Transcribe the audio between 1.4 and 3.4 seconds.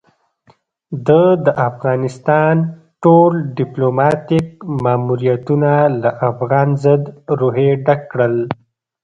د افغانستان ټول